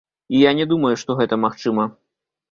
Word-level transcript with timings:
І 0.35 0.39
я 0.43 0.53
не 0.59 0.65
думаю, 0.71 0.93
што 1.01 1.17
гэта 1.19 1.37
магчыма. 1.43 1.85